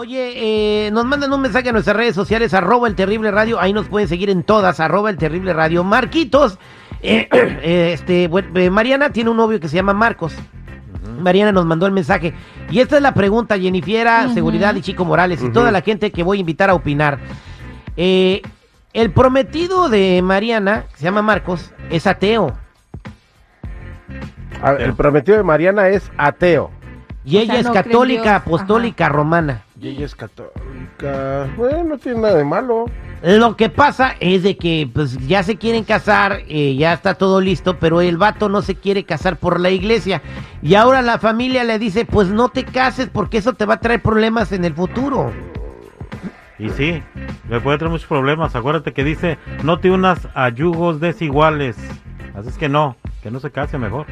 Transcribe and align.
Oye, 0.00 0.86
eh, 0.86 0.90
nos 0.92 1.04
mandan 1.06 1.32
un 1.32 1.40
mensaje 1.40 1.70
a 1.70 1.72
nuestras 1.72 1.96
redes 1.96 2.14
sociales, 2.14 2.54
arroba 2.54 2.86
el 2.86 2.94
terrible 2.94 3.32
radio, 3.32 3.58
ahí 3.58 3.72
nos 3.72 3.88
pueden 3.88 4.06
seguir 4.06 4.30
en 4.30 4.44
todas, 4.44 4.78
arroba 4.78 5.10
el 5.10 5.16
terrible 5.16 5.52
radio. 5.52 5.82
Marquitos, 5.82 6.56
eh, 7.02 7.28
eh, 7.32 7.90
este, 7.94 8.28
bueno, 8.28 8.48
eh, 8.54 8.70
Mariana 8.70 9.10
tiene 9.10 9.30
un 9.30 9.36
novio 9.38 9.58
que 9.58 9.66
se 9.66 9.74
llama 9.74 9.94
Marcos. 9.94 10.36
Mariana 11.18 11.50
nos 11.50 11.66
mandó 11.66 11.84
el 11.86 11.90
mensaje. 11.90 12.32
Y 12.70 12.78
esta 12.78 12.94
es 12.94 13.02
la 13.02 13.12
pregunta, 13.12 13.58
Jennifiera, 13.58 14.22
Ujú. 14.26 14.34
Seguridad 14.34 14.72
y 14.76 14.82
Chico 14.82 15.04
Morales 15.04 15.42
y 15.42 15.50
toda 15.50 15.72
la 15.72 15.80
gente 15.80 16.12
que 16.12 16.22
voy 16.22 16.38
a 16.38 16.40
invitar 16.42 16.70
a 16.70 16.74
opinar. 16.74 17.18
Eh, 17.96 18.40
el 18.92 19.10
prometido 19.10 19.88
de 19.88 20.22
Mariana, 20.22 20.84
que 20.92 20.98
se 20.98 21.04
llama 21.06 21.22
Marcos, 21.22 21.72
es 21.90 22.06
ateo. 22.06 22.56
A 24.62 24.74
el 24.74 24.94
prometido 24.94 25.38
de 25.38 25.42
Mariana 25.42 25.88
es 25.88 26.08
ateo. 26.16 26.70
Y 27.24 27.38
O 27.38 27.40
ella 27.40 27.54
sea, 27.54 27.60
es 27.60 27.66
no 27.66 27.72
católica, 27.72 28.36
apostólica, 28.36 29.08
romana. 29.08 29.64
Y 29.80 29.88
ella 29.88 30.06
es 30.06 30.16
católica. 30.16 31.48
Bueno, 31.56 31.84
no 31.84 31.98
tiene 31.98 32.20
nada 32.20 32.36
de 32.36 32.44
malo. 32.44 32.86
Lo 33.22 33.56
que 33.56 33.68
pasa 33.68 34.16
es 34.18 34.42
de 34.42 34.56
que 34.56 34.88
pues 34.92 35.16
ya 35.26 35.42
se 35.44 35.56
quieren 35.56 35.84
casar, 35.84 36.40
eh, 36.48 36.74
ya 36.76 36.92
está 36.92 37.14
todo 37.14 37.40
listo, 37.40 37.78
pero 37.78 38.00
el 38.00 38.16
vato 38.16 38.48
no 38.48 38.62
se 38.62 38.74
quiere 38.74 39.04
casar 39.04 39.36
por 39.36 39.60
la 39.60 39.70
iglesia. 39.70 40.20
Y 40.62 40.74
ahora 40.74 41.00
la 41.02 41.18
familia 41.18 41.62
le 41.62 41.78
dice, 41.78 42.04
pues 42.04 42.28
no 42.28 42.48
te 42.48 42.64
cases 42.64 43.08
porque 43.12 43.38
eso 43.38 43.52
te 43.52 43.66
va 43.66 43.74
a 43.74 43.80
traer 43.80 44.02
problemas 44.02 44.50
en 44.50 44.64
el 44.64 44.74
futuro. 44.74 45.32
Y 46.58 46.70
sí, 46.70 47.00
le 47.48 47.60
puede 47.60 47.78
traer 47.78 47.92
muchos 47.92 48.08
problemas. 48.08 48.56
Acuérdate 48.56 48.92
que 48.92 49.04
dice, 49.04 49.38
no 49.62 49.78
te 49.78 49.92
unas 49.92 50.28
a 50.34 50.48
yugos 50.48 50.98
desiguales. 50.98 51.76
Así 52.34 52.48
es 52.48 52.58
que 52.58 52.68
no, 52.68 52.96
que 53.22 53.30
no 53.30 53.38
se 53.38 53.52
case 53.52 53.78
mejor. 53.78 54.06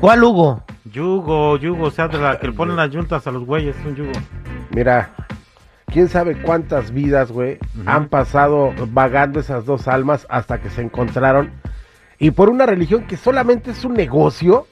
¿Cuál 0.00 0.24
Hugo? 0.24 0.64
Yugo, 0.90 1.56
yugo, 1.58 1.86
o 1.86 1.90
sea, 1.90 2.08
de 2.08 2.18
la 2.18 2.38
que 2.38 2.48
le 2.48 2.52
ponen 2.52 2.76
las 2.76 2.90
yuntas 2.90 3.26
a 3.26 3.30
los 3.30 3.44
güeyes, 3.44 3.76
es 3.76 3.86
un 3.86 3.94
yugo. 3.94 4.12
Mira, 4.74 5.10
quién 5.86 6.08
sabe 6.08 6.40
cuántas 6.40 6.92
vidas, 6.92 7.30
güey, 7.30 7.58
han 7.86 8.08
pasado 8.08 8.72
vagando 8.90 9.40
esas 9.40 9.64
dos 9.66 9.88
almas 9.88 10.26
hasta 10.30 10.60
que 10.60 10.70
se 10.70 10.82
encontraron. 10.82 11.50
Y 12.18 12.30
por 12.30 12.48
una 12.50 12.66
religión 12.66 13.04
que 13.04 13.16
solamente 13.16 13.72
es 13.72 13.84
un 13.84 13.94
negocio, 13.94 14.66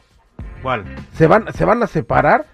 ¿Cuál? 0.63 0.85
se 1.15 1.27
van, 1.27 1.53
se 1.53 1.65
van 1.65 1.83
a 1.83 1.87
separar. 1.87 2.47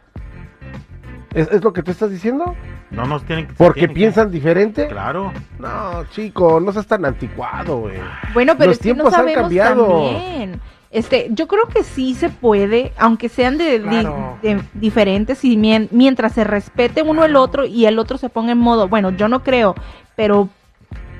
¿Es, 1.34 1.48
es 1.52 1.62
lo 1.62 1.72
que 1.72 1.82
tú 1.82 1.90
estás 1.90 2.10
diciendo? 2.10 2.54
No 2.90 3.04
nos 3.04 3.24
tienen 3.24 3.46
que... 3.46 3.52
¿Porque 3.54 3.80
tienen 3.80 3.94
que- 3.94 4.00
piensan 4.00 4.30
diferente? 4.30 4.88
Claro. 4.88 5.32
No, 5.58 6.04
chico, 6.10 6.60
no 6.60 6.72
seas 6.72 6.86
tan 6.86 7.04
anticuado, 7.04 7.78
güey. 7.80 7.98
Bueno, 8.32 8.54
pero 8.56 8.70
Los 8.70 8.78
es 8.78 8.82
que 8.82 8.88
no 8.94 8.94
tiempos 9.04 9.14
han 9.14 9.34
cambiado. 9.34 9.86
también. 9.86 10.60
Este, 10.96 11.28
yo 11.30 11.46
creo 11.46 11.66
que 11.68 11.82
sí 11.84 12.14
se 12.14 12.30
puede, 12.30 12.92
aunque 12.96 13.28
sean 13.28 13.58
de, 13.58 13.78
di- 13.80 13.86
Claro. 14.00 14.38
de 14.40 14.62
diferentes 14.72 15.44
y 15.44 15.56
mien- 15.58 15.88
mientras 15.90 16.32
se 16.32 16.42
respete 16.42 17.02
uno 17.02 17.22
el 17.24 17.36
otro 17.36 17.66
y 17.66 17.84
el 17.84 17.98
otro 17.98 18.16
se 18.16 18.30
ponga 18.30 18.52
en 18.52 18.58
modo, 18.58 18.88
bueno, 18.88 19.10
yo 19.10 19.28
no 19.28 19.42
creo, 19.42 19.74
pero 20.14 20.48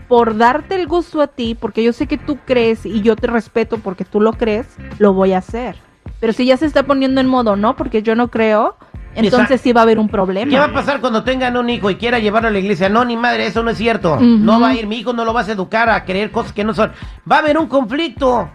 por 0.09 0.37
darte 0.39 0.77
el 0.77 0.87
gusto 0.87 1.21
a 1.21 1.27
ti, 1.27 1.55
porque 1.55 1.83
yo 1.85 1.93
sé 1.93 2.07
que 2.07 2.17
tú 2.17 2.39
crees 2.47 2.87
y 2.87 3.03
yo 3.03 3.17
te 3.17 3.27
respeto 3.27 3.77
porque 3.79 4.07
tú 4.07 4.21
lo 4.21 4.33
crees, 4.33 4.67
lo 4.99 5.13
voy 5.13 5.35
a 5.35 5.39
hacer. 5.39 5.77
Pero 6.21 6.33
si 6.33 6.47
ya 6.47 6.57
se 6.57 6.65
está 6.65 6.85
poniendo 6.85 7.21
en 7.21 7.27
modo 7.27 7.57
no, 7.57 7.77
porque 7.77 8.03
yo 8.03 8.15
no 8.15 8.29
creo, 8.29 8.77
entonces 9.17 9.61
sí 9.61 9.73
va 9.73 9.81
a 9.81 9.85
haber 9.85 9.99
un 9.99 10.09
problema. 10.09 10.51
¿Qué 10.51 10.59
va 10.59 10.67
a 10.67 10.73
pasar 10.73 11.01
cuando 11.01 11.25
tengan 11.25 11.57
un 11.57 11.71
hijo 11.71 11.91
y 11.91 11.97
quiera 11.97 12.19
llevarlo 12.19 12.49
a 12.49 12.53
la 12.53 12.59
iglesia? 12.59 12.89
No, 12.89 13.05
ni 13.05 13.17
madre, 13.17 13.47
eso 13.47 13.63
no 13.63 13.71
es 13.71 13.79
cierto. 13.79 14.19
No 14.21 14.61
va 14.61 14.69
a 14.69 14.75
ir, 14.75 14.87
mi 14.87 14.99
hijo 14.99 15.13
no 15.13 15.25
lo 15.25 15.33
vas 15.33 15.49
a 15.49 15.53
educar 15.53 15.91
a 15.91 16.05
creer 16.05 16.31
cosas 16.31 16.53
que 16.53 16.65
no 16.65 16.75
son. 16.75 16.93
Va 17.31 17.37
a 17.37 17.39
haber 17.41 17.59
un 17.59 17.67
conflicto. 17.67 18.49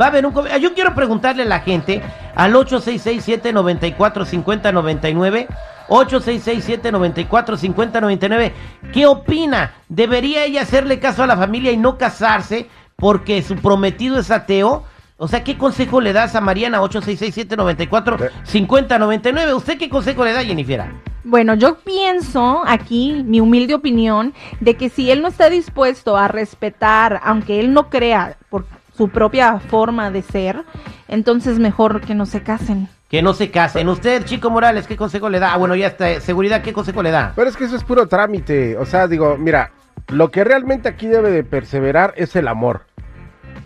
Va 0.00 0.06
a 0.06 0.08
haber 0.08 0.24
un 0.26 0.32
conflicto. 0.32 0.58
Yo 0.58 0.74
quiero 0.74 0.94
preguntarle 0.94 1.42
a 1.42 1.46
la 1.46 1.60
gente 1.60 2.02
al 2.34 2.54
866-794-5099. 2.54 5.46
866-794-5099. 5.88 8.52
¿Qué 8.92 9.06
opina? 9.06 9.72
¿Debería 9.88 10.44
ella 10.44 10.62
hacerle 10.62 10.98
caso 10.98 11.22
a 11.22 11.26
la 11.26 11.36
familia 11.36 11.72
y 11.72 11.76
no 11.76 11.98
casarse 11.98 12.68
porque 12.96 13.42
su 13.42 13.56
prometido 13.56 14.18
es 14.18 14.30
ateo? 14.30 14.84
O 15.16 15.28
sea, 15.28 15.44
¿qué 15.44 15.56
consejo 15.56 16.00
le 16.00 16.12
das 16.12 16.34
a 16.34 16.40
Mariana 16.40 16.82
866-794-5099? 16.82 19.54
¿Usted 19.54 19.78
qué 19.78 19.88
consejo 19.88 20.24
le 20.24 20.32
da, 20.32 20.42
Jennifer? 20.42 20.86
Bueno, 21.22 21.54
yo 21.54 21.78
pienso 21.78 22.64
aquí, 22.66 23.22
mi 23.24 23.38
humilde 23.40 23.74
opinión, 23.74 24.34
de 24.58 24.74
que 24.74 24.88
si 24.88 25.12
él 25.12 25.22
no 25.22 25.28
está 25.28 25.50
dispuesto 25.50 26.16
a 26.16 26.26
respetar, 26.26 27.20
aunque 27.22 27.60
él 27.60 27.72
no 27.72 27.90
crea 27.90 28.38
por 28.50 28.66
su 28.96 29.08
propia 29.08 29.60
forma 29.60 30.10
de 30.10 30.22
ser, 30.22 30.64
entonces 31.06 31.60
mejor 31.60 32.00
que 32.00 32.16
no 32.16 32.26
se 32.26 32.42
casen. 32.42 32.88
Que 33.08 33.22
no 33.22 33.34
se 33.34 33.52
casen. 33.52 33.88
Usted, 33.88 34.24
Chico 34.24 34.50
Morales, 34.50 34.88
¿qué 34.88 34.96
consejo 34.96 35.30
le 35.30 35.38
da? 35.38 35.54
Ah, 35.54 35.58
bueno, 35.58 35.76
ya 35.76 35.86
está. 35.86 36.20
Seguridad, 36.20 36.62
¿qué 36.62 36.72
consejo 36.72 37.04
le 37.04 37.12
da? 37.12 37.34
Pero 37.36 37.48
es 37.48 37.56
que 37.56 37.66
eso 37.66 37.76
es 37.76 37.84
puro 37.84 38.08
trámite. 38.08 38.76
O 38.76 38.84
sea, 38.84 39.06
digo, 39.06 39.36
mira, 39.38 39.70
lo 40.08 40.32
que 40.32 40.42
realmente 40.42 40.88
aquí 40.88 41.06
debe 41.06 41.30
de 41.30 41.44
perseverar 41.44 42.14
es 42.16 42.34
el 42.34 42.48
amor. 42.48 42.86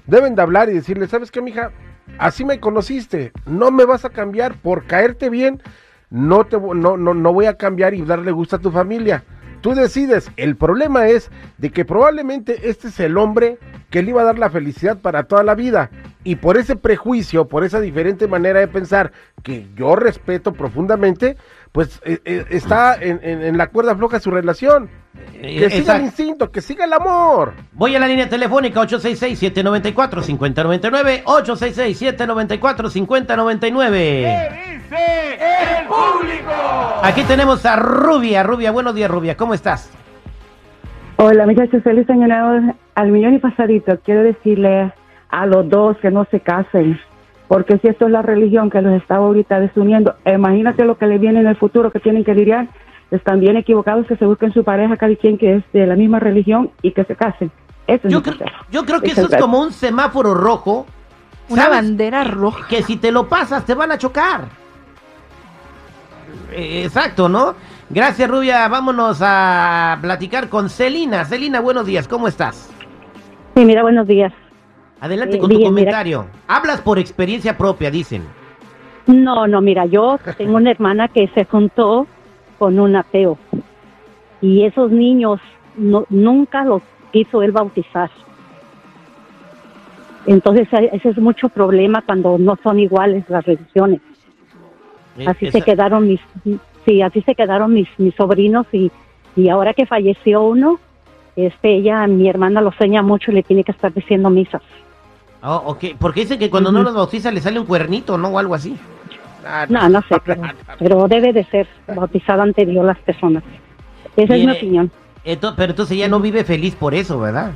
Deben 0.09 0.35
de 0.35 0.41
hablar 0.43 0.71
y 0.71 0.73
decirle, 0.73 1.07
¿sabes 1.07 1.31
qué, 1.31 1.43
mija? 1.43 1.71
Así 2.19 2.43
me 2.43 2.59
conociste. 2.59 3.31
No 3.45 3.71
me 3.71 3.85
vas 3.85 4.07
a 4.07 4.11
cambiar 4.11 4.55
por 4.55 4.87
caerte 4.87 5.29
bien. 5.29 5.63
No 6.09 6.47
te 6.47 6.59
no, 6.59 6.97
no, 6.97 7.13
no 7.13 7.33
voy 7.35 7.45
a 7.45 7.59
cambiar 7.59 7.93
y 7.93 8.01
darle 8.03 8.33
gusto 8.33 8.57
a 8.57 8.59
tu 8.59 8.71
familia. 8.71 9.23
Tú 9.61 9.75
decides. 9.75 10.31
El 10.39 10.57
problema 10.57 11.09
es 11.09 11.31
de 11.59 11.69
que 11.71 11.85
probablemente 11.85 12.71
este 12.71 12.89
es 12.89 12.99
el 13.01 13.19
hombre 13.19 13.59
que 13.91 14.03
le 14.03 14.11
iba 14.11 14.23
a 14.23 14.25
dar 14.25 14.39
la 14.39 14.49
felicidad 14.49 14.99
para 14.99 15.25
toda 15.25 15.43
la 15.43 15.55
vida. 15.55 15.91
Y 16.25 16.37
por 16.37 16.57
ese 16.57 16.75
prejuicio, 16.75 17.47
por 17.47 17.63
esa 17.63 17.79
diferente 17.79 18.27
manera 18.29 18.61
de 18.61 18.69
pensar 18.69 19.13
que 19.43 19.67
yo 19.77 19.95
respeto 19.95 20.55
profundamente, 20.55 21.37
pues 21.73 22.01
eh, 22.05 22.19
eh, 22.25 22.45
está 22.51 22.95
en, 23.01 23.21
en- 23.23 23.43
en 23.43 23.57
la 23.59 23.69
cuerda 23.69 23.95
floja 23.97 24.21
su 24.21 24.31
relación. 24.31 24.89
Que 25.41 25.65
Eh, 25.67 25.71
siga 25.71 25.77
exacto. 25.79 26.01
el 26.01 26.07
instinto, 26.07 26.51
que 26.51 26.61
siga 26.61 26.85
el 26.85 26.93
amor. 26.93 27.55
Voy 27.73 27.95
a 27.97 28.01
la 28.01 28.07
línea 28.09 28.29
telefónica 28.29 28.81
866-794-5099. 28.83 31.23
866-794-5099. 31.25 33.89
dice 33.89 35.39
el 35.81 35.87
público? 35.87 36.53
Aquí 37.03 37.23
tenemos 37.25 37.65
a 37.67 37.77
Rubia. 37.77 38.43
Rubia, 38.43 38.71
buenos 38.71 38.95
días, 38.95 39.11
Rubia. 39.11 39.37
¿Cómo 39.37 39.55
estás? 39.55 39.91
Hola 41.17 41.47
muchachos, 41.47 41.83
feliz 41.83 42.09
año 42.11 42.29
nuevo 42.29 42.75
al 42.95 43.11
millón 43.11 43.35
y 43.35 43.39
pasadito. 43.39 43.99
Quiero 44.05 44.23
decirle 44.23 44.93
a 45.31 45.47
los 45.47 45.69
dos 45.69 45.97
que 45.99 46.11
no 46.11 46.27
se 46.31 46.41
casen, 46.41 46.99
porque 47.49 47.79
si 47.79 47.89
esto 47.89 48.07
es 48.07 48.13
la 48.13 48.23
religión 48.23 48.71
que 48.71 48.81
los 48.83 48.93
está 49.01 49.17
ahorita 49.17 49.59
desuniendo, 49.61 50.15
imagínate 50.27 50.85
lo 50.85 50.99
que 50.99 51.07
le 51.07 51.19
viene 51.19 51.41
en 51.41 51.47
el 51.47 51.57
futuro 51.57 51.91
que 51.91 51.99
tienen 52.01 52.23
que 52.25 52.35
lidiar. 52.35 52.69
Están 53.11 53.41
bien 53.41 53.57
equivocados 53.57 54.07
que 54.07 54.17
se 54.17 54.27
busquen 54.27 54.53
su 54.53 54.63
pareja, 54.65 54.97
cada 54.99 55.17
quien 55.17 55.39
que 55.39 55.57
es 55.57 55.65
de 55.73 55.87
la 55.87 55.97
misma 55.97 56.21
religión 56.21 56.71
y 56.83 56.93
que 56.93 57.05
se 57.05 57.17
casen. 57.17 57.51
Eso 57.87 58.07
es 58.07 58.13
Yo, 58.13 58.23
creo- 58.23 58.37
yo 58.71 58.85
creo 58.85 59.01
que 59.01 59.13
eso 59.13 59.27
es 59.31 59.37
como 59.41 59.61
un 59.61 59.73
semáforo 59.73 60.35
rojo. 60.35 60.85
Una 61.49 61.63
¿sabes? 61.63 61.79
bandera 61.79 62.25
roja. 62.25 62.69
Que 62.69 62.83
si 62.83 62.97
te 62.99 63.11
lo 63.11 63.27
pasas 63.27 63.65
te 63.65 63.73
van 63.73 63.91
a 63.93 63.97
chocar. 63.97 64.43
Eh, 66.53 66.83
Exacto, 66.85 67.29
¿no? 67.31 67.55
Gracias, 67.91 68.29
Rubia. 68.31 68.69
Vámonos 68.69 69.21
a 69.23 69.97
platicar 70.03 70.51
con 70.51 70.69
Celina. 70.69 71.25
Celina, 71.25 71.61
buenos 71.61 71.87
días. 71.87 72.07
¿Cómo 72.07 72.29
estás? 72.29 72.71
Sí, 73.57 73.65
mira, 73.65 73.81
buenos 73.81 74.07
días. 74.07 74.33
Adelante 75.01 75.37
Eh, 75.37 75.39
con 75.41 75.51
tu 75.51 75.57
mira. 75.57 75.69
comentario. 75.69 76.27
Hablas 76.49 76.81
por 76.81 76.99
experiencia 76.99 77.57
propia, 77.57 77.91
dicen. 77.91 78.23
No, 79.07 79.47
no, 79.47 79.61
mira, 79.61 79.87
yo 79.87 80.19
tengo 80.37 80.57
una 80.57 80.71
hermana 80.71 81.09
que 81.09 81.29
se 81.29 81.45
juntó 81.45 82.07
con 82.59 82.79
un 82.79 82.95
ateo 82.97 83.39
y 84.43 84.65
esos 84.65 84.91
niños 84.91 85.41
no- 85.77 86.05
nunca 86.11 86.65
los 86.65 86.83
quiso 87.13 87.43
él 87.43 87.53
bautizar. 87.53 88.11
Entonces 90.27 90.69
eh, 90.73 90.91
ese 90.93 91.11
es 91.11 91.19
mucho 91.19 91.49
problema 91.49 92.03
cuando 92.03 92.37
no 92.39 92.59
son 92.63 92.79
iguales 92.81 93.25
las 93.29 93.45
religiones. 93.47 94.01
Eh, 95.17 95.25
Así 95.27 95.47
esa- 95.47 95.59
se 95.59 95.65
quedaron 95.65 96.07
mis, 96.07 96.21
sí, 96.85 97.01
así 97.01 97.23
se 97.23 97.35
quedaron 97.35 97.73
mis, 97.73 97.89
mis 97.99 98.15
sobrinos 98.15 98.67
y, 98.73 98.91
y 99.37 99.49
ahora 99.49 99.73
que 99.73 99.87
falleció 99.87 100.43
uno, 100.43 100.79
este, 101.37 101.77
ella, 101.77 102.07
mi 102.09 102.29
hermana 102.29 102.61
lo 102.61 102.73
sueña 102.73 103.01
mucho 103.01 103.31
y 103.31 103.35
le 103.35 103.43
tiene 103.43 103.65
que 103.65 103.73
estar 103.73 103.93
diciendo 103.95 104.29
misas. 104.29 104.61
Oh, 105.43 105.63
ok, 105.67 105.85
porque 105.99 106.21
dicen 106.21 106.39
que 106.39 106.51
cuando 106.51 106.73
no 106.73 106.79
Ujú. 106.81 106.87
los 106.89 106.95
bautiza 106.97 107.31
le 107.31 107.41
sale 107.41 107.61
un 107.61 107.67
cuernito, 107.67 108.19
¿no? 108.19 108.29
O 108.29 108.39
algo 108.39 108.55
así. 108.55 108.77
Ah, 109.47 109.67
No, 109.69 109.89
no 109.89 110.03
sé, 110.03 110.17
pero, 110.25 110.43
pero 110.79 111.09
debe 111.09 111.33
de 111.33 111.45
ser 111.45 111.67
bautizada 111.87 112.43
ante 112.43 112.67
Dios 112.67 112.85
las 112.85 112.99
personas. 112.99 113.43
Esa 114.17 114.35
es 114.35 114.45
mi 114.45 114.51
opinión. 114.53 114.91
Ento- 115.25 115.55
pero 115.57 115.71
entonces 115.71 115.97
ella 115.97 116.09
no 116.09 116.21
vive 116.21 116.43
feliz 116.45 116.75
por 116.75 116.93
eso, 116.95 117.21
¿verdad? 117.21 117.53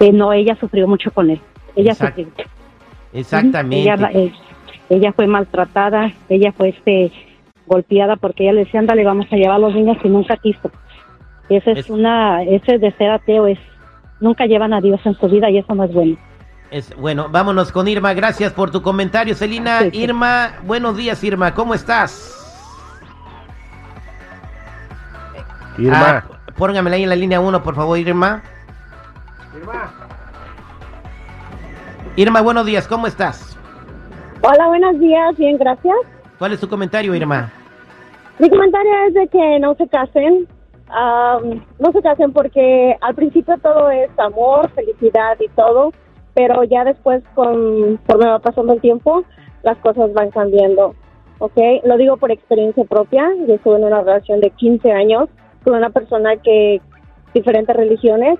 Eh, 0.00 0.10
no, 0.12 0.32
ella 0.32 0.56
sufrió 0.58 0.88
mucho 0.88 1.10
con 1.10 1.30
él. 1.30 1.40
Ella 1.76 1.94
sufrió. 1.94 2.26
Exactamente. 3.12 3.80
Ella, 3.82 4.10
eh, 4.14 4.32
ella 4.88 5.12
fue 5.12 5.26
maltratada, 5.26 6.12
ella 6.28 6.52
fue 6.52 6.70
este 6.70 7.12
golpeada 7.66 8.16
porque 8.16 8.44
ella 8.44 8.52
le 8.54 8.64
decía, 8.64 8.80
ándale, 8.80 9.04
vamos 9.04 9.26
a 9.30 9.36
llevar 9.36 9.56
a 9.56 9.60
los 9.60 9.74
niños 9.74 9.98
y 10.02 10.08
nunca 10.08 10.36
quiso. 10.38 10.70
Ese 11.48 11.72
es, 11.72 11.78
Es- 11.80 11.90
una, 11.90 12.42
ese 12.42 12.78
de 12.78 12.90
ser 12.92 13.10
ateo 13.10 13.46
es, 13.46 13.58
nunca 14.22 14.46
llevan 14.46 14.72
a 14.72 14.80
Dios 14.80 15.00
en 15.04 15.14
su 15.18 15.28
vida 15.28 15.50
y 15.50 15.58
eso 15.58 15.74
no 15.74 15.84
es 15.84 15.92
bueno. 15.92 16.16
Es, 16.70 16.96
bueno, 16.96 17.28
vámonos 17.28 17.70
con 17.70 17.86
Irma. 17.86 18.14
Gracias 18.14 18.52
por 18.52 18.70
tu 18.70 18.80
comentario, 18.80 19.34
Celina. 19.34 19.80
Sí, 19.80 19.90
sí. 19.90 19.98
Irma, 19.98 20.54
buenos 20.62 20.96
días, 20.96 21.22
Irma. 21.22 21.52
¿Cómo 21.52 21.74
estás? 21.74 22.38
Irma. 25.76 26.24
Ah, 26.24 26.52
póngamela 26.56 26.96
ahí 26.96 27.02
en 27.02 27.08
la 27.10 27.16
línea 27.16 27.40
1, 27.40 27.62
por 27.62 27.74
favor, 27.74 27.98
Irma. 27.98 28.42
Irma, 32.16 32.40
buenos 32.40 32.66
días, 32.66 32.86
¿cómo 32.88 33.06
estás? 33.06 33.58
Hola, 34.42 34.68
buenos 34.68 34.98
días, 34.98 35.36
bien, 35.36 35.56
gracias. 35.58 35.94
¿Cuál 36.38 36.52
es 36.52 36.60
tu 36.60 36.68
comentario, 36.68 37.14
Irma? 37.14 37.50
Mi 38.38 38.50
comentario 38.50 38.90
es 39.08 39.14
de 39.14 39.28
que 39.28 39.58
no 39.60 39.74
se 39.74 39.88
casen. 39.88 40.48
Am, 40.92 41.64
no 41.78 41.92
se 41.92 42.02
casen 42.02 42.32
porque 42.32 42.96
al 43.00 43.14
principio 43.14 43.56
todo 43.62 43.90
es 43.90 44.10
amor, 44.18 44.70
felicidad 44.70 45.38
y 45.40 45.48
todo, 45.48 45.92
pero 46.34 46.64
ya 46.64 46.84
después, 46.84 47.22
conforme 47.34 48.26
va 48.26 48.38
pasando 48.38 48.74
el 48.74 48.80
tiempo, 48.80 49.24
las 49.62 49.78
cosas 49.78 50.12
van 50.12 50.30
cambiando. 50.30 50.94
¿Ok? 51.38 51.58
Lo 51.84 51.96
digo 51.96 52.18
por 52.18 52.30
experiencia 52.30 52.84
propia. 52.84 53.26
Yo 53.48 53.54
estuve 53.54 53.76
en 53.76 53.84
una 53.84 54.02
relación 54.02 54.40
de 54.40 54.50
15 54.50 54.92
años 54.92 55.28
con 55.64 55.74
una 55.74 55.90
persona 55.90 56.36
que, 56.36 56.80
diferentes 57.34 57.74
religiones, 57.74 58.38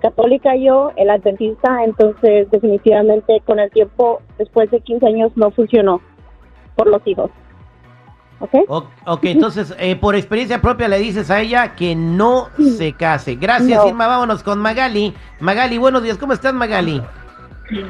católica 0.00 0.54
yo, 0.56 0.92
el 0.96 1.08
adventista, 1.10 1.82
entonces 1.84 2.50
definitivamente 2.50 3.40
con 3.46 3.58
el 3.58 3.70
tiempo, 3.70 4.20
después 4.38 4.70
de 4.70 4.80
15 4.80 5.06
años, 5.06 5.32
no 5.36 5.50
funcionó 5.50 6.00
por 6.76 6.86
los 6.86 7.04
hijos. 7.06 7.30
¿Ok? 8.44 8.54
O- 8.68 8.86
ok, 9.06 9.24
entonces, 9.24 9.74
eh, 9.78 9.96
por 9.96 10.14
experiencia 10.14 10.60
propia 10.60 10.86
le 10.88 10.98
dices 10.98 11.30
a 11.30 11.40
ella 11.40 11.74
que 11.76 11.94
no 11.96 12.48
se 12.58 12.92
case. 12.92 13.36
Gracias, 13.36 13.82
No. 13.82 13.88
Irma. 13.88 14.06
Vámonos 14.06 14.42
con 14.42 14.58
Magali. 14.60 15.14
Magali, 15.40 15.78
buenos 15.78 16.02
días. 16.02 16.18
¿Cómo 16.18 16.34
estás, 16.34 16.52
Magali? 16.52 17.00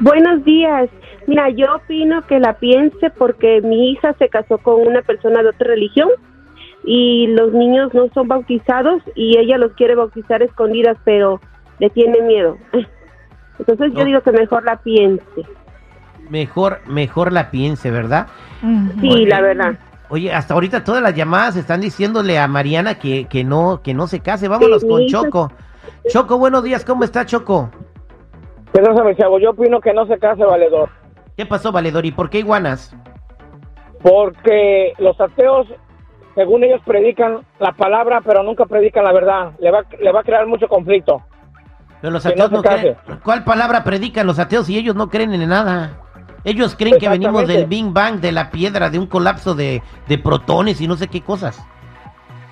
Buenos 0.00 0.44
días. 0.44 0.88
Mira, 1.26 1.48
yo 1.50 1.66
opino 1.74 2.22
que 2.26 2.38
la 2.38 2.52
piense 2.58 3.10
porque 3.10 3.60
mi 3.62 3.90
hija 3.90 4.14
se 4.18 4.28
casó 4.28 4.58
con 4.58 4.86
una 4.86 5.02
persona 5.02 5.42
de 5.42 5.48
otra 5.48 5.66
religión 5.68 6.08
y 6.84 7.26
los 7.28 7.52
niños 7.52 7.92
no 7.94 8.08
son 8.14 8.28
bautizados 8.28 9.02
y 9.16 9.36
ella 9.38 9.58
los 9.58 9.72
quiere 9.72 9.96
bautizar 9.96 10.40
a 10.42 10.44
escondidas, 10.44 10.96
pero 11.04 11.40
le 11.80 11.90
tiene 11.90 12.20
miedo. 12.22 12.58
Entonces 13.58 13.92
yo 13.94 14.00
No. 14.00 14.04
digo 14.04 14.20
que 14.20 14.30
mejor 14.32 14.64
la 14.64 14.76
piense. 14.76 15.24
Mejor, 16.30 16.78
mejor 16.86 17.32
la 17.32 17.50
piense, 17.50 17.90
¿verdad? 17.90 18.28
Sí, 19.00 19.26
la 19.26 19.40
verdad. 19.40 19.78
Oye, 20.14 20.32
hasta 20.32 20.54
ahorita 20.54 20.84
todas 20.84 21.02
las 21.02 21.12
llamadas 21.12 21.56
están 21.56 21.80
diciéndole 21.80 22.38
a 22.38 22.46
Mariana 22.46 23.00
que, 23.00 23.24
que 23.24 23.42
no, 23.42 23.80
que 23.82 23.94
no 23.94 24.06
se 24.06 24.20
case. 24.20 24.46
Vámonos 24.46 24.82
Sí, 24.82 24.88
con 24.88 25.00
mi 25.00 25.06
Choco. 25.08 25.50
Choco, 26.08 26.38
buenos 26.38 26.62
días. 26.62 26.84
¿Cómo 26.84 27.02
está 27.02 27.26
Choco? 27.26 27.68
¿Qué 28.72 28.80
no 28.80 28.94
sabe, 28.96 29.16
chavo? 29.16 29.40
Yo 29.40 29.50
opino 29.50 29.80
que 29.80 29.92
no 29.92 30.06
se 30.06 30.16
case 30.20 30.44
valedor. 30.44 30.88
¿Qué 31.36 31.44
pasó, 31.46 31.72
Valedor? 31.72 32.06
¿Y 32.06 32.12
por 32.12 32.30
qué 32.30 32.38
iguanas? 32.38 32.96
Porque 34.04 34.92
los 34.98 35.20
ateos, 35.20 35.66
según 36.36 36.62
ellos, 36.62 36.80
predican 36.86 37.40
la 37.58 37.72
palabra, 37.72 38.20
pero 38.24 38.44
nunca 38.44 38.66
predican 38.66 39.02
la 39.02 39.12
verdad. 39.12 39.50
Le 39.58 39.72
va, 39.72 39.82
le 40.00 40.12
va 40.12 40.20
a 40.20 40.22
crear 40.22 40.46
mucho 40.46 40.68
conflicto. 40.68 41.22
Pero 42.00 42.12
los 42.12 42.24
ateos 42.24 42.52
no 42.52 42.62
creen. 42.62 42.96
¿Cuál 43.24 43.42
palabra 43.42 43.82
predican 43.82 44.28
los 44.28 44.38
ateos 44.38 44.66
si 44.66 44.78
ellos 44.78 44.94
no 44.94 45.08
creen 45.10 45.34
en 45.34 45.48
nada? 45.48 46.03
Ellos 46.44 46.76
creen 46.76 46.98
que 46.98 47.08
venimos 47.08 47.46
del. 47.48 47.66
Big 47.66 47.86
Bang, 47.86 48.20
de 48.20 48.32
la 48.32 48.50
piedra, 48.50 48.90
de 48.90 48.98
un 48.98 49.06
colapso 49.06 49.54
de, 49.54 49.82
de 50.06 50.18
protones 50.18 50.80
y 50.80 50.86
no 50.86 50.96
sé 50.96 51.08
qué 51.08 51.22
cosas. 51.22 51.66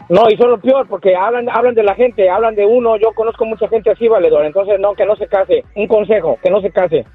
No, 0.09 0.29
y 0.31 0.37
son 0.37 0.51
lo 0.51 0.59
peor, 0.59 0.87
porque 0.89 1.15
hablan, 1.15 1.49
hablan 1.49 1.75
de 1.75 1.83
la 1.83 1.95
gente, 1.95 2.29
hablan 2.29 2.55
de 2.55 2.67
uno. 2.67 2.97
Yo 2.97 3.13
conozco 3.15 3.45
mucha 3.45 3.69
gente 3.69 3.91
así, 3.91 4.09
valedor. 4.09 4.45
Entonces, 4.45 4.79
no, 4.81 4.95
que 4.95 5.07
no 5.07 5.17
se 5.17 5.27
case. 5.27 5.65
Un 5.75 5.87
consejo, 5.87 6.39
que 6.43 6.51
no 6.51 6.61
se 6.61 6.71
case. 6.71 7.07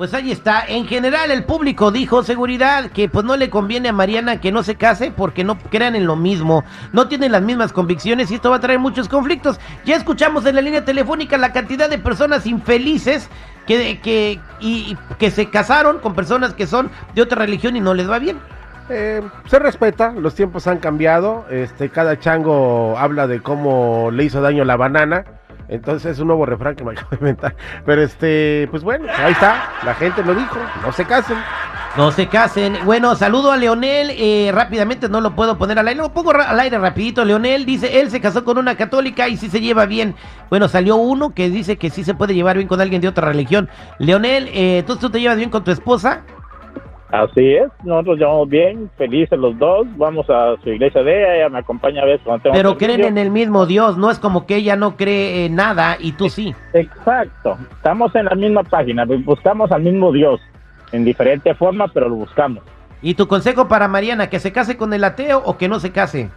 Pues 0.00 0.14
ahí 0.14 0.32
está. 0.32 0.64
En 0.66 0.86
general, 0.86 1.30
el 1.30 1.44
público 1.44 1.90
dijo 1.90 2.22
seguridad 2.22 2.90
que 2.90 3.10
pues 3.10 3.22
no 3.22 3.36
le 3.36 3.50
conviene 3.50 3.90
a 3.90 3.92
Mariana 3.92 4.40
que 4.40 4.50
no 4.50 4.62
se 4.62 4.76
case 4.76 5.12
porque 5.14 5.44
no 5.44 5.58
crean 5.58 5.94
en 5.94 6.06
lo 6.06 6.16
mismo, 6.16 6.64
no 6.94 7.06
tienen 7.06 7.32
las 7.32 7.42
mismas 7.42 7.70
convicciones 7.70 8.30
y 8.30 8.36
esto 8.36 8.48
va 8.48 8.56
a 8.56 8.60
traer 8.60 8.78
muchos 8.78 9.10
conflictos. 9.10 9.60
Ya 9.84 9.96
escuchamos 9.96 10.46
en 10.46 10.54
la 10.54 10.62
línea 10.62 10.86
telefónica 10.86 11.36
la 11.36 11.52
cantidad 11.52 11.90
de 11.90 11.98
personas 11.98 12.46
infelices 12.46 13.28
que, 13.66 14.00
que, 14.00 14.40
y, 14.58 14.96
que 15.18 15.30
se 15.30 15.50
casaron 15.50 15.98
con 15.98 16.14
personas 16.14 16.54
que 16.54 16.66
son 16.66 16.90
de 17.14 17.20
otra 17.20 17.36
religión 17.36 17.76
y 17.76 17.80
no 17.80 17.92
les 17.92 18.08
va 18.08 18.18
bien. 18.18 18.38
Eh, 18.88 19.20
se 19.48 19.58
respeta, 19.58 20.12
los 20.12 20.34
tiempos 20.34 20.66
han 20.66 20.78
cambiado, 20.78 21.44
este, 21.50 21.90
cada 21.90 22.18
chango 22.18 22.96
habla 22.96 23.26
de 23.26 23.42
cómo 23.42 24.10
le 24.10 24.24
hizo 24.24 24.40
daño 24.40 24.64
la 24.64 24.78
banana, 24.78 25.26
entonces 25.70 26.12
es 26.12 26.18
un 26.18 26.26
nuevo 26.26 26.44
refrán 26.44 26.76
que 26.76 26.84
me 26.84 26.92
acabo 26.92 27.10
de 27.10 27.16
inventar, 27.16 27.54
pero 27.86 28.02
este, 28.02 28.68
pues 28.70 28.82
bueno, 28.82 29.06
ahí 29.16 29.32
está, 29.32 29.72
la 29.84 29.94
gente 29.94 30.22
lo 30.22 30.34
dijo, 30.34 30.58
no 30.84 30.92
se 30.92 31.04
casen. 31.04 31.38
No 31.96 32.12
se 32.12 32.28
casen. 32.28 32.78
Bueno, 32.84 33.16
saludo 33.16 33.50
a 33.50 33.56
Leonel. 33.56 34.10
eh, 34.12 34.52
rápidamente 34.54 35.08
no 35.08 35.20
lo 35.20 35.34
puedo 35.34 35.58
poner 35.58 35.76
al 35.76 35.88
aire. 35.88 36.00
Lo 36.00 36.12
pongo 36.12 36.30
al 36.30 36.60
aire 36.60 36.78
rapidito. 36.78 37.24
Leonel 37.24 37.66
dice, 37.66 38.00
él 38.00 38.12
se 38.12 38.20
casó 38.20 38.44
con 38.44 38.58
una 38.58 38.76
católica 38.76 39.28
y 39.28 39.36
sí 39.36 39.50
se 39.50 39.60
lleva 39.60 39.86
bien. 39.86 40.14
Bueno, 40.50 40.68
salió 40.68 40.94
uno 40.94 41.34
que 41.34 41.50
dice 41.50 41.78
que 41.78 41.90
sí 41.90 42.04
se 42.04 42.14
puede 42.14 42.34
llevar 42.34 42.56
bien 42.56 42.68
con 42.68 42.80
alguien 42.80 43.02
de 43.02 43.08
otra 43.08 43.26
religión. 43.26 43.68
Leonel, 43.98 44.48
eh, 44.52 44.84
tú 44.86 45.10
te 45.10 45.20
llevas 45.20 45.36
bien 45.36 45.50
con 45.50 45.64
tu 45.64 45.72
esposa. 45.72 46.22
Así 47.12 47.54
es, 47.54 47.68
nosotros 47.82 48.18
llevamos 48.18 48.48
bien, 48.48 48.88
felices 48.96 49.36
los 49.36 49.58
dos, 49.58 49.86
vamos 49.96 50.30
a 50.30 50.54
su 50.62 50.70
iglesia 50.70 51.02
de 51.02 51.18
ella, 51.18 51.36
ella 51.36 51.48
me 51.48 51.58
acompaña 51.58 52.02
a 52.02 52.04
veces 52.04 52.20
cuando 52.24 52.44
tengo 52.44 52.54
Pero 52.54 52.78
creen 52.78 53.04
en 53.04 53.18
el 53.18 53.30
mismo 53.30 53.66
Dios. 53.66 53.98
No 53.98 54.12
es 54.12 54.20
como 54.20 54.46
que 54.46 54.56
ella 54.56 54.76
no 54.76 54.96
cree 54.96 55.46
en 55.46 55.56
nada 55.56 55.96
y 55.98 56.12
tú 56.12 56.28
sí. 56.28 56.54
Exacto, 56.72 57.58
estamos 57.72 58.14
en 58.14 58.26
la 58.26 58.36
misma 58.36 58.62
página, 58.62 59.04
buscamos 59.24 59.72
al 59.72 59.82
mismo 59.82 60.12
Dios, 60.12 60.40
en 60.92 61.04
diferente 61.04 61.52
forma, 61.54 61.88
pero 61.88 62.08
lo 62.08 62.14
buscamos. 62.14 62.62
¿Y 63.02 63.14
tu 63.14 63.26
consejo 63.26 63.66
para 63.66 63.88
Mariana, 63.88 64.28
que 64.28 64.38
se 64.38 64.52
case 64.52 64.76
con 64.76 64.92
el 64.92 65.02
ateo 65.02 65.42
o 65.44 65.56
que 65.56 65.68
no 65.68 65.80
se 65.80 65.90
case? 65.90 66.30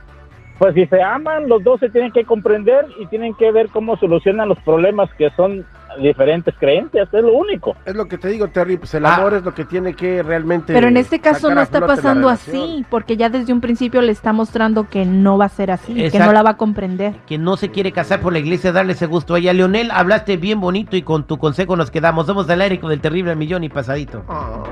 Pues 0.57 0.73
si 0.73 0.85
se 0.87 1.01
aman, 1.01 1.49
los 1.49 1.63
dos 1.63 1.79
se 1.79 1.89
tienen 1.89 2.11
que 2.11 2.23
comprender 2.23 2.85
y 2.99 3.05
tienen 3.07 3.33
que 3.35 3.51
ver 3.51 3.67
cómo 3.69 3.97
solucionan 3.97 4.49
los 4.49 4.59
problemas 4.59 5.13
que 5.15 5.29
son 5.31 5.65
diferentes 6.01 6.53
creencias, 6.59 7.07
es 7.13 7.21
lo 7.23 7.33
único. 7.33 7.75
Es 7.85 7.95
lo 7.95 8.07
que 8.07 8.17
te 8.17 8.27
digo, 8.29 8.47
Terry, 8.47 8.77
pues 8.77 8.93
el 8.93 9.05
Ah. 9.05 9.15
amor 9.15 9.33
es 9.33 9.43
lo 9.43 9.53
que 9.53 9.65
tiene 9.65 9.93
que 9.93 10.23
realmente... 10.23 10.73
Pero 10.73 10.87
en 10.87 10.97
este 10.97 11.19
caso 11.19 11.53
no 11.53 11.61
está 11.61 11.85
pasando 11.85 12.29
así, 12.29 12.85
porque 12.89 13.17
ya 13.17 13.29
desde 13.29 13.53
un 13.53 13.61
principio 13.61 14.01
le 14.01 14.11
está 14.11 14.33
mostrando 14.33 14.89
que 14.89 15.05
no 15.05 15.37
va 15.37 15.45
a 15.45 15.49
ser 15.49 15.71
así, 15.71 15.93
que 16.09 16.19
no 16.19 16.31
la 16.33 16.43
va 16.43 16.51
a 16.51 16.57
comprender. 16.57 17.15
Que 17.27 17.37
no 17.37 17.57
se 17.57 17.69
quiere 17.69 17.91
casar 17.91 18.21
por 18.21 18.33
la 18.33 18.39
iglesia, 18.39 18.71
darle 18.71 18.93
ese 18.93 19.05
gusto 19.05 19.35
a 19.35 19.39
ella. 19.39 19.53
Leonel, 19.53 19.91
hablaste 19.91 20.37
bien 20.37 20.59
bonito 20.59 20.95
y 20.95 21.01
con 21.01 21.25
tu 21.25 21.37
consejo 21.37 21.75
nos 21.75 21.91
quedamos. 21.91 22.25
Somos 22.25 22.49
al 22.49 22.61
aire 22.61 22.79
con 22.79 22.91
el 22.91 23.01
terrible 23.01 23.35
millón 23.35 23.63
y 23.63 23.69
pasadito. 23.69 24.23
Ah. 24.27 24.63